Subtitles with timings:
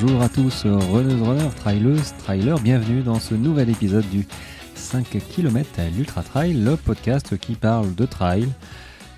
[0.00, 4.28] Bonjour à tous, runners, runners, trailers, trailers, bienvenue dans ce nouvel épisode du
[4.76, 8.46] 5 km à l'Ultra Trail, le podcast qui parle de trail,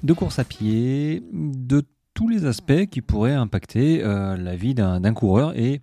[0.02, 1.82] de course à pied, de
[2.14, 5.82] tous les aspects qui pourraient impacter euh, la vie d'un coureur et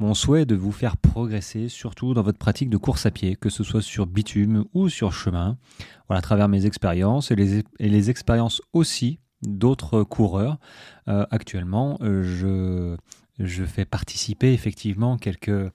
[0.00, 3.36] mon souhait est de vous faire progresser, surtout dans votre pratique de course à pied,
[3.36, 5.56] que ce soit sur bitume ou sur chemin,
[6.08, 10.58] voilà, à travers mes expériences et les, et les expériences aussi d'autres coureurs.
[11.08, 12.96] Euh, actuellement, euh, je,
[13.38, 15.70] je fais participer effectivement quelques,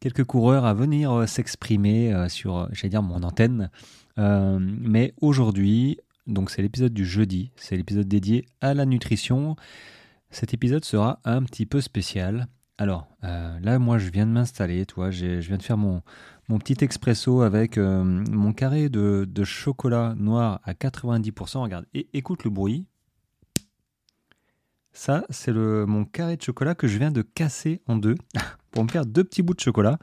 [0.00, 3.70] quelques coureurs à venir euh, s'exprimer sur, j'allais dire, mon antenne.
[4.16, 9.56] mais aujourd'hui, donc c'est l'épisode du jeudi, c'est l'épisode dédié à la nutrition.
[10.30, 12.48] Cet épisode sera un petit peu spécial.
[12.78, 16.02] Alors là, moi, je viens de m'installer, toi, je viens de faire mon,
[16.48, 21.62] mon petit expresso avec mon carré de, de, chocolat noir à 90%.
[21.62, 22.86] Regarde, et, écoute le bruit.
[24.96, 28.14] Ça, c'est mon carré de chocolat que je viens de casser en deux
[28.70, 29.98] pour me faire deux petits bouts de chocolat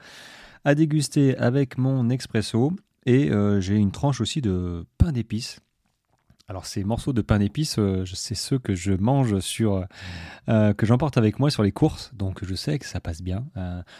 [0.65, 2.71] à déguster avec mon expresso.
[3.07, 5.61] Et euh, j'ai une tranche aussi de pain d'épices.
[6.47, 9.83] Alors ces morceaux de pain d'épices, euh, c'est ceux que je mange sur,
[10.47, 13.47] euh, que j'emporte avec moi sur les courses, donc je sais que ça passe bien.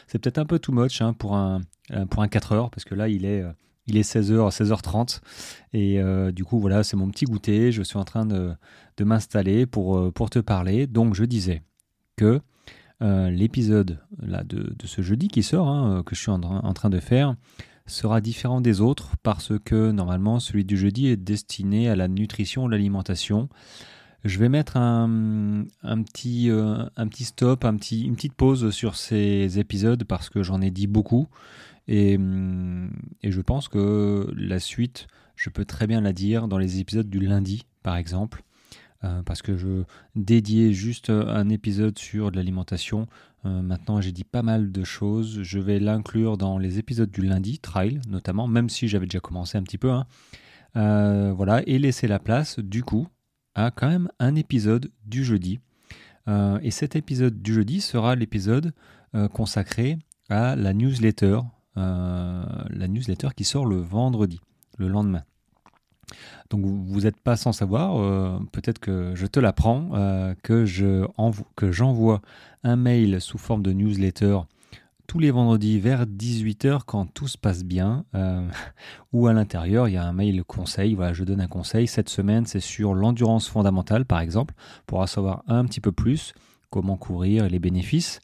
[0.06, 1.62] c'est peut-être un peu too much hein, pour un
[2.12, 3.44] pour un 4 heures parce que là il est
[3.88, 5.22] il est 16h, 16h30.
[5.74, 7.72] Et euh, du coup, voilà, c'est mon petit goûter.
[7.72, 8.56] Je suis en train de,
[9.02, 10.88] m'installer pour, euh, pour te parler.
[10.88, 11.64] Donc, je disais
[12.16, 12.42] que
[13.02, 17.36] euh, l'épisode de, ce jeudi qui sort, hein, que je suis en, train de faire,
[17.86, 22.68] sera différent des autres parce que normalement, celui du jeudi est destiné à la nutrition,
[22.68, 23.50] l'alimentation.
[24.24, 25.66] Je vais mettre un,
[26.06, 26.50] petit,
[27.26, 31.28] stop, une petite pause sur ces épisodes parce que j'en ai dit beaucoup.
[31.90, 36.80] Hum, et, je pense que la suite, je peux très bien la dire dans les
[36.80, 38.44] épisodes du lundi, par exemple,
[39.04, 39.84] euh, parce que je
[40.16, 43.08] dédiais juste un épisode sur l'alimentation.
[43.46, 45.42] Euh, maintenant, j'ai dit pas mal de choses.
[45.44, 49.58] Je vais l'inclure dans les épisodes du lundi, trail notamment, même si j'avais déjà commencé
[49.58, 49.92] un petit peu.
[49.92, 50.06] Hein.
[50.78, 53.08] Euh, voilà, et laisser la place, du coup,
[53.56, 55.60] à quand même un épisode du jeudi.
[56.62, 58.72] et cet épisode du jeudi sera l'épisode
[59.34, 60.00] consacré
[60.30, 61.42] à la newsletter
[61.76, 64.40] la newsletter qui sort le vendredi,
[64.78, 65.24] le lendemain.
[66.50, 70.66] Donc vous n'êtes pas sans savoir, euh, peut-être que je te l'apprends, euh, que
[71.72, 72.22] j'envoie
[72.64, 74.40] un mail sous forme de newsletter
[75.06, 78.06] tous les vendredis vers 18h quand tout se passe bien,
[79.14, 82.08] ou à l'intérieur il y a un mail conseil, voilà je donne un conseil, cette
[82.08, 84.54] semaine c'est sur l'endurance fondamentale par exemple,
[84.88, 86.34] pour en savoir un petit peu plus,
[86.70, 88.22] comment courir et les bénéfices.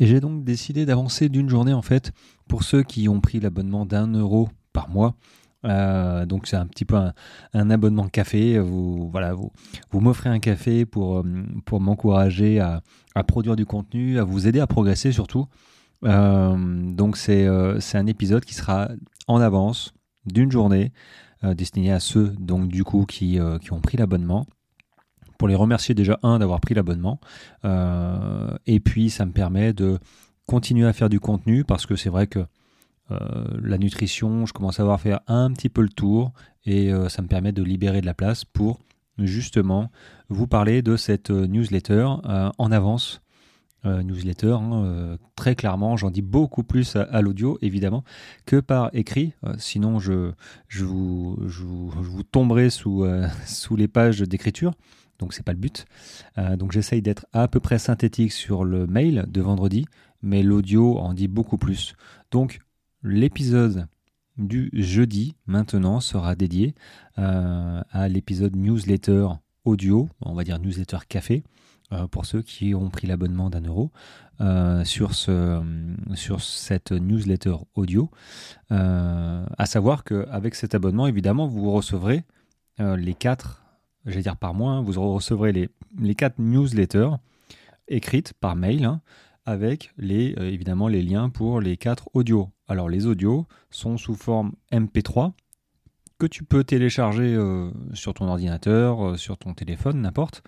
[0.00, 2.12] Et j'ai donc décidé d'avancer d'une journée en fait
[2.48, 5.14] pour ceux qui ont pris l'abonnement d'un euro par mois.
[5.64, 6.96] Euh, donc c'est un petit peu
[7.52, 8.58] un, abonnement café.
[8.58, 9.52] Vous voilà, vous,
[9.90, 11.24] vous m'offrez un café pour, euh,
[11.64, 12.82] pour m'encourager à,
[13.26, 15.46] produire du contenu, à vous aider à progresser surtout.
[16.04, 16.56] Euh,
[16.92, 18.88] donc c'est un épisode qui sera
[19.26, 19.92] en avance
[20.24, 20.92] d'une journée
[21.42, 24.46] destiné à ceux donc du coup qui, qui ont pris l'abonnement
[25.36, 27.20] pour les remercier déjà, un, d'avoir pris l'abonnement.
[28.66, 29.98] Et puis, ça me permet de
[30.48, 32.40] continuer à faire du contenu parce que c'est vrai que
[33.10, 36.32] euh, la nutrition, je commence à avoir fait un petit peu le tour
[36.64, 38.80] et euh, ça me permet de libérer de la place pour
[39.18, 39.90] justement
[40.30, 42.06] vous parler de cette newsletter
[42.58, 43.20] en avance.
[43.84, 48.04] newsletter, hein, très clairement, j'en dis beaucoup plus à, l'audio évidemment
[48.46, 50.30] que par écrit, sinon je,
[50.68, 53.04] je, vous, je, vous, tomberai sous,
[53.44, 54.72] sous les pages d'écriture
[55.18, 55.86] donc c'est pas le but.
[56.38, 59.86] Euh, donc j'essaye d'être à peu près synthétique sur le mail de vendredi,
[60.22, 61.94] mais l'audio en dit beaucoup plus.
[62.30, 62.60] Donc
[63.02, 63.86] l'épisode
[64.36, 66.74] du jeudi maintenant sera dédié
[67.18, 69.28] euh, à l'épisode newsletter
[69.64, 71.42] audio, on va dire newsletter café,
[71.92, 73.90] euh, pour ceux qui ont pris l'abonnement d'un euro
[74.84, 75.60] sur, ce,
[76.14, 78.08] sur cette newsletter audio.
[78.70, 82.22] à savoir qu'avec cet abonnement, évidemment, vous recevrez
[82.78, 83.64] les quatre
[84.08, 85.68] j'allais dire par mois, hein, vous recevrez les,
[85.98, 87.10] les quatre newsletters
[87.88, 89.00] écrites par mail hein,
[89.44, 92.50] avec les, euh, évidemment les liens pour les quatre audios.
[92.66, 95.32] Alors les audios sont sous forme MP3
[96.18, 100.42] que tu peux télécharger euh, sur ton ordinateur, euh, sur ton téléphone, n'importe,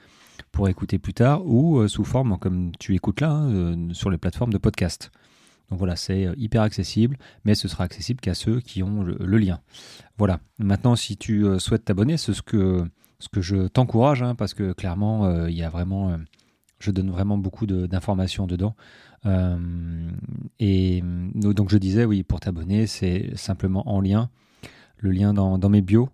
[0.51, 4.53] pour écouter plus tard, ou sous forme, comme tu écoutes là, hein, sur les plateformes
[4.53, 5.13] de podcast.
[5.71, 9.39] Donc voilà, c'est hyper accessible, mais ce sera accessible qu'à ceux qui ont le, le,
[9.39, 9.61] lien.
[10.19, 10.41] Voilà.
[10.59, 12.85] Maintenant, si tu souhaites t'abonner, c'est ce que
[13.21, 16.17] ce que je t'encourage, hein, parce que clairement, euh, il y a vraiment, euh,
[16.81, 18.75] je donne vraiment beaucoup d'informations dedans.
[19.27, 20.11] Euh,
[20.59, 21.03] et
[21.35, 24.31] donc je disais, oui, pour t'abonner, c'est simplement en lien,
[24.97, 26.09] le lien dans, mes bios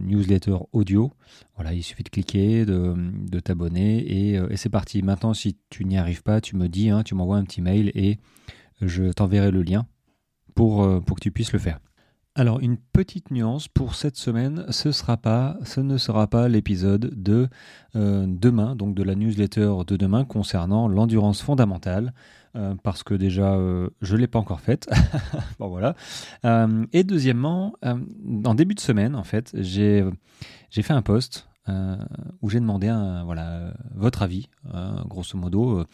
[0.00, 1.12] newsletter audio.
[1.56, 3.98] Voilà, il suffit de cliquer, de, t'abonner
[4.32, 5.02] et, c'est parti.
[5.02, 7.90] Maintenant, si tu n'y arrives pas, tu me dis, hein, tu m'envoies un petit mail
[7.94, 8.18] et
[8.80, 9.86] je t'enverrai le lien
[10.54, 11.80] pour, pour que tu puisses le faire.
[12.38, 17.48] Alors une petite nuance pour cette semaine, ce, ne sera pas l'épisode de
[17.96, 22.12] euh, demain, donc de la newsletter de demain concernant l'endurance fondamentale,
[22.54, 24.86] euh, parce que déjà euh, je ne l'ai pas encore faite.
[25.58, 25.94] bon voilà.
[26.92, 30.04] et deuxièmement, en début de semaine, en fait, j'ai
[30.70, 31.96] fait un post euh,
[32.42, 32.86] où j'ai demandé
[33.24, 35.86] voilà, votre avis, euh, grosso modo, euh,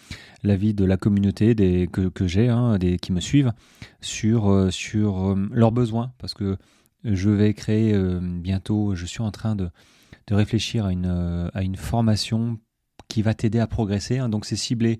[0.42, 1.54] l'avis de la communauté
[1.86, 3.52] que j'ai, hein, des, qui me suivent,
[4.00, 6.58] sur, sur leurs besoins, parce que
[7.04, 9.70] je vais créer bientôt, je suis en train de,
[10.26, 12.58] de réfléchir à une, à une formation
[13.08, 14.18] qui va t'aider à progresser.
[14.18, 14.28] Hein.
[14.28, 14.98] donc c'est ciblé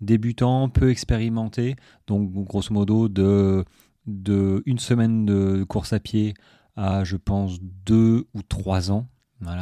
[0.00, 1.76] débutant, peu expérimenté,
[2.06, 3.64] donc grosso modo de,
[4.06, 6.34] de une semaine de course à pied
[6.76, 9.08] à je pense deux ou trois ans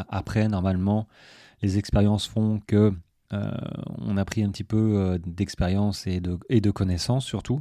[0.08, 1.06] après, normalement,
[1.62, 2.92] les expériences font que
[3.32, 3.50] euh,
[3.98, 7.60] on a pris un petit peu euh, d'expérience et de, connaissances surtout.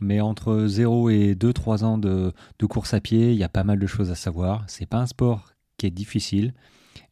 [0.00, 2.32] Mais entre 0 et 2-3 ans de,
[2.68, 4.64] course à pied, il y a pas mal de choses à savoir.
[4.66, 6.54] C'est pas un sport qui est difficile,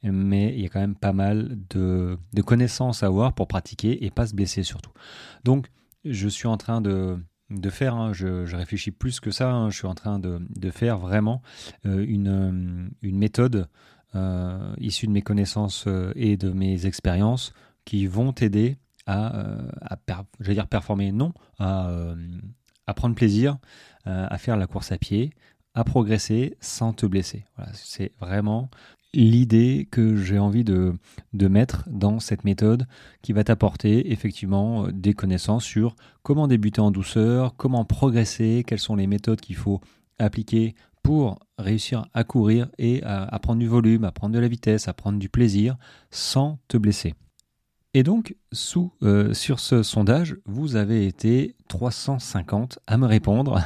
[0.02, 4.10] mais il y a quand même pas mal de, connaissances à avoir pour pratiquer et
[4.10, 4.92] pas se blesser surtout.
[5.44, 5.68] Donc,
[6.04, 7.16] je suis en train de,
[7.70, 11.40] faire, hein, je, réfléchis plus que ça, hein, je suis en train de, faire vraiment
[11.86, 13.68] euh, une, méthode
[14.78, 17.52] issus de mes connaissances euh, et de mes expériences
[17.84, 19.70] qui vont t'aider à, euh,
[20.40, 21.94] dire performer, non, à,
[22.96, 23.58] prendre plaisir,
[24.06, 25.30] à faire la course à pied,
[25.74, 27.44] à progresser sans te blesser.
[27.74, 28.70] c'est vraiment
[29.12, 30.94] l'idée que j'ai envie de,
[31.32, 32.86] mettre dans cette méthode
[33.22, 38.96] qui va t'apporter effectivement des connaissances sur comment débuter en douceur, comment progresser, quelles sont
[38.96, 39.80] les méthodes qu'il faut
[40.18, 44.88] appliquer pour réussir à courir et à, prendre du volume, à prendre de la vitesse,
[44.88, 45.76] à prendre du plaisir
[46.10, 47.14] sans te blesser.
[47.92, 48.34] Et donc,
[49.04, 53.60] euh, sur ce sondage, vous avez été 350 à me répondre,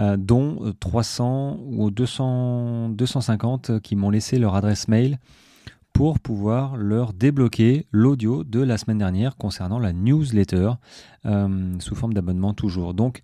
[0.00, 5.18] euh, dont 300 ou 200, 250 qui m'ont laissé leur adresse mail
[5.92, 10.72] pour pouvoir leur débloquer l'audio de la semaine dernière concernant la newsletter,
[11.26, 12.94] euh, sous forme d'abonnement toujours.
[12.94, 13.22] Donc,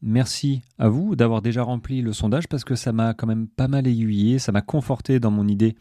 [0.00, 3.66] Merci à vous d'avoir déjà rempli le sondage parce que ça m'a quand même pas
[3.66, 5.74] mal aiguillé, ça m'a conforté dans mon idée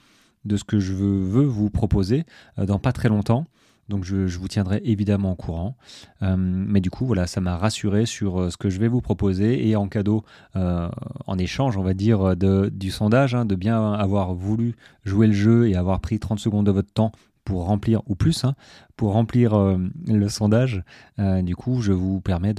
[0.45, 2.25] de ce que je veux, vous proposer
[2.57, 3.45] euh, dans pas très longtemps.
[3.89, 5.77] Donc je, vous tiendrai évidemment au courant.
[6.21, 8.99] Euh, mais du coup, voilà, ça m'a rassuré sur euh, ce que je vais vous
[8.99, 10.23] proposer et en cadeau,
[10.55, 14.75] en échange, on va dire, du sondage, hein, de bien avoir voulu
[15.05, 17.11] jouer le jeu et avoir pris 30 secondes de votre temps
[17.47, 18.55] pour remplir, ou plus, hein,
[18.97, 20.83] pour remplir euh, le sondage.
[21.17, 22.53] Euh, du coup, je vous permets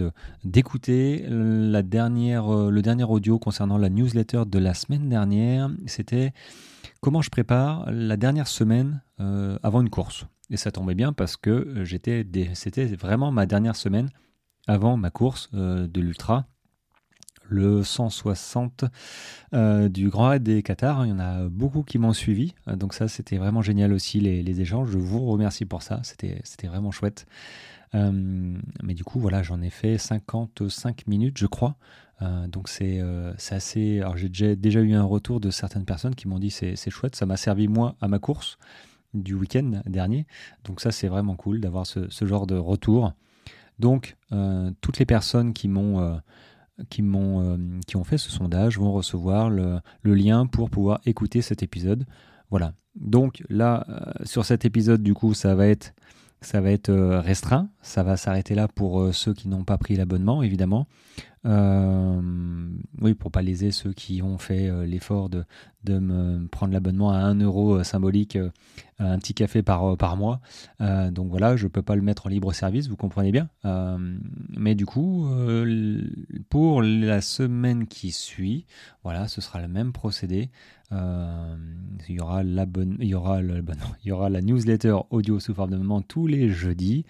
[0.45, 5.69] d'écouter la euh, le dernier audio concernant la newsletter de la semaine dernière.
[5.85, 6.33] C'était
[7.03, 9.03] comment je prépare la dernière semaine
[9.63, 10.25] avant une course?
[10.49, 11.85] Et ça tombait bien parce que
[12.55, 14.09] c'était vraiment ma dernière semaine
[14.67, 16.47] avant ma course de l'ultra
[17.49, 18.85] le 160
[19.55, 21.07] euh, du Grand Raid des Qatar.
[21.07, 22.55] Il y en a beaucoup qui m'ont suivi.
[22.69, 24.91] Euh, donc ça, c'était vraiment génial aussi, les, échanges.
[24.91, 26.01] Je vous remercie pour ça.
[26.03, 27.27] C'était vraiment chouette.
[27.95, 28.11] Euh,
[28.83, 31.77] mais du coup, voilà, j'en ai fait 55 minutes, je crois.
[32.49, 33.01] donc c'est
[33.51, 34.01] assez...
[34.01, 37.25] Alors j'ai déjà, eu un retour de certaines personnes qui m'ont dit c'est chouette, ça
[37.25, 38.59] m'a servi moi à ma course
[39.15, 40.27] du week-end dernier.
[40.65, 43.15] Donc ça, c'est vraiment cool d'avoir ce, genre de retour.
[43.79, 44.17] Donc,
[44.83, 46.21] toutes les personnes qui m'ont
[46.89, 47.57] qui, m'ont, euh,
[47.87, 52.05] qui ont fait ce sondage vont recevoir le, lien pour pouvoir écouter cet épisode.
[52.51, 52.73] Voilà.
[52.95, 55.95] Donc là, euh, sur cet épisode, du coup, ça va être,
[56.41, 57.69] ça va être euh, restreint.
[57.83, 60.87] Ça va s'arrêter là pour ceux qui n'ont pas pris l'abonnement, évidemment.
[61.45, 65.45] Oui, pour pas léser ceux qui ont fait l'effort de,
[65.85, 68.39] de me prendre l'abonnement à 1 euro symbolique
[69.01, 70.41] un petit café par, euh, par mois.
[70.81, 73.49] Euh, donc voilà, je ne peux pas le mettre en libre service, vous comprenez bien.
[73.65, 73.99] Euh,
[74.51, 75.29] mais du coup,
[76.49, 78.67] pour la semaine qui suit,
[79.05, 80.51] voilà, ce sera le même procédé.
[80.91, 80.97] il,
[82.09, 82.67] y aura la
[83.01, 87.05] il, y aura il y aura la newsletter audio sous forme de tous les jeudis.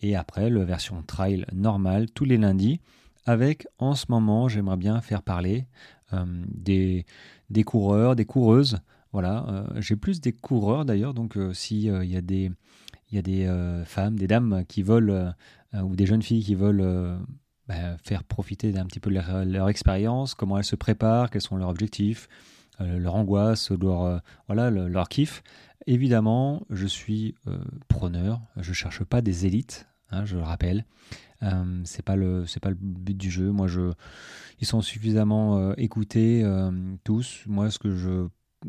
[0.00, 2.80] Et après, la version trial normale tous les lundis.
[3.28, 5.66] Avec, en ce moment, j'aimerais bien faire parler
[6.12, 7.04] des,
[7.50, 8.80] des coureurs, des coureuses
[9.12, 12.50] voilà, euh, j'ai plus des coureurs d'ailleurs, donc euh, s'il euh, y a des,
[13.10, 15.34] y a des femmes, des dames qui veulent,
[15.74, 17.18] ou des jeunes filles qui veulent
[17.66, 21.70] bah, faire profiter d'un petit peu leur, expérience, comment elles se préparent, quels sont leurs
[21.70, 22.28] objectifs,
[22.80, 25.42] leur angoisse, leur, voilà, leur kiff.
[25.86, 27.34] Évidemment, je suis
[27.88, 30.84] preneur, je cherche pas des élites, hein, je le rappelle.
[31.42, 33.50] Euh, c'est pas le c'est pas le but du jeu.
[33.50, 33.92] Moi, je
[34.60, 36.44] ils sont suffisamment écoutés
[37.04, 37.44] tous.
[37.46, 38.26] Moi, ce que je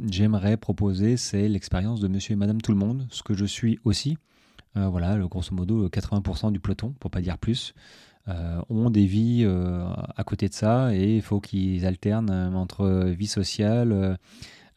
[0.09, 3.79] j'aimerais proposer, c'est l'expérience de monsieur et madame tout le monde, ce que je suis
[3.85, 4.17] aussi.
[4.77, 7.73] Euh, voilà, grosso modo, 80% du peloton, pour pas dire plus,
[8.27, 9.47] euh, ont des vies
[10.15, 14.19] à côté de ça et il faut qu'ils alternent entre vie sociale,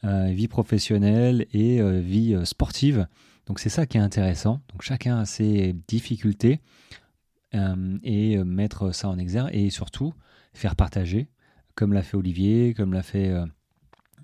[0.03, 3.07] vie professionnelle et vie sportive.
[3.47, 4.61] Donc c'est ça qui est intéressant.
[4.71, 6.61] Donc chacun a ses difficultés
[7.55, 10.15] et mettre ça en exergue et surtout
[10.55, 11.29] faire partager,
[11.75, 13.33] comme l'a fait Olivier, comme l'a fait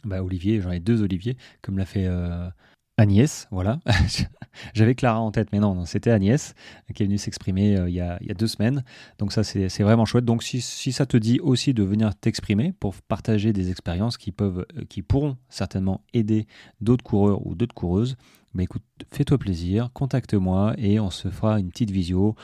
[0.04, 2.48] bah, Olivier, j'en ai deux Olivier, comme l'a fait euh,
[2.96, 3.80] Agnès, voilà.
[4.74, 6.54] J'avais Clara en tête, mais non, c'était Agnès
[6.94, 8.82] qui est venue s'exprimer euh, il, y a, deux semaines.
[9.18, 10.24] Donc ça, c'est vraiment chouette.
[10.24, 14.66] Donc si, ça te dit aussi de venir t'exprimer pour partager des expériences qui, peuvent,
[14.76, 16.46] euh, qui pourront certainement aider
[16.80, 18.16] d'autres coureurs ou d'autres coureuses,
[18.54, 18.82] bah, écoute,
[19.12, 22.34] fais-toi plaisir, contacte-moi et on se fera une petite visio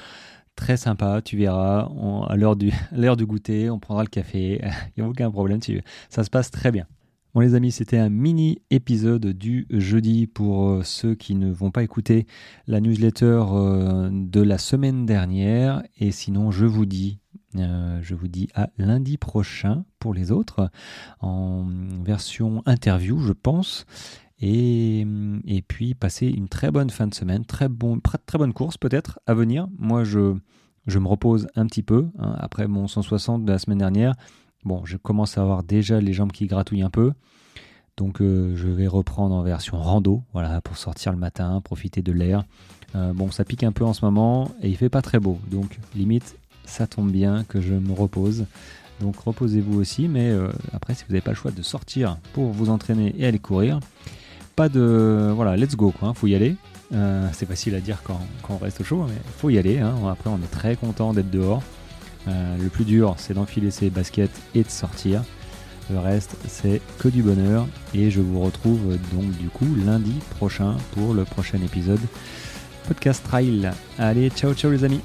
[0.56, 1.90] très sympa, tu verras,
[2.28, 4.60] à l'heure du, du goûter, on prendra le café,
[4.96, 5.60] il n'y a aucun problème,
[6.08, 6.86] ça se passe très bien.
[7.34, 11.72] Bon les amis, c'était un mini épisode du jeudi pour euh, ceux qui ne vont
[11.72, 12.28] pas écouter
[12.68, 15.82] la newsletter euh, de la semaine dernière.
[15.98, 17.18] Et sinon, je vous dis,
[17.56, 20.70] euh, je vous dis à lundi prochain pour les autres,
[21.18, 21.66] en
[22.04, 23.84] version interview, je pense.
[24.46, 29.18] Et, puis passer une très bonne fin de semaine, très, bon, très bonne course peut-être
[29.26, 29.66] à venir.
[29.78, 30.34] Moi, je,
[30.86, 34.14] je me repose un petit peu hein, après mon 160 de la semaine dernière.
[34.64, 37.12] Bon, je commence à avoir déjà les jambes qui gratouillent un peu.
[37.96, 42.12] Donc euh, je vais reprendre en version rando, voilà, pour sortir le matin, profiter de
[42.12, 42.44] l'air.
[42.96, 45.38] Euh, bon, ça pique un peu en ce moment et il fait pas très beau.
[45.50, 48.46] Donc limite, ça tombe bien que je me repose.
[49.00, 52.50] Donc reposez-vous aussi, mais euh, après, si vous n'avez pas le choix de sortir pour
[52.50, 53.80] vous entraîner et aller courir,
[54.56, 55.32] pas de...
[55.34, 56.56] Voilà, let's go, quoi, faut y aller.
[57.32, 59.78] c'est facile à dire quand, on reste au chaud, mais faut y aller.
[59.78, 59.94] Hein.
[60.10, 61.62] Après, on est très content d'être dehors.
[62.28, 65.22] Euh, le plus dur, c'est d'enfiler ses baskets et de sortir.
[65.90, 67.66] Le reste, c'est que du bonheur.
[67.94, 72.00] Et je vous retrouve donc du coup lundi prochain pour le prochain épisode
[72.88, 73.70] podcast Trail.
[73.98, 75.00] Allez, ciao ciao les amis